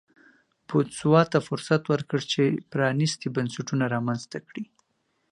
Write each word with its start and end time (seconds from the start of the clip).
بوتسوانا 0.67 1.29
ته 1.31 1.37
فرصت 1.47 1.81
ورکړ 1.91 2.19
چې 2.31 2.41
پرانیستي 2.71 3.27
بنسټونه 3.35 3.85
رامنځته 3.93 4.37
کړي. 4.47 4.65